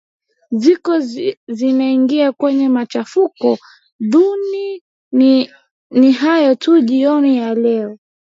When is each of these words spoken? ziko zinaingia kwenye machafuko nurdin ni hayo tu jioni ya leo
ziko 0.51 0.93
zinaingia 1.57 2.27
kwenye 2.31 2.69
machafuko 2.69 3.57
nurdin 3.99 5.47
ni 5.91 6.11
hayo 6.11 6.55
tu 6.55 6.81
jioni 6.81 7.37
ya 7.37 7.53
leo 7.55 7.97